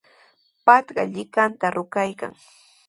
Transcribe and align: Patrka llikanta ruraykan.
Patrka 0.67 1.03
llikanta 1.13 1.73
ruraykan. 1.75 2.31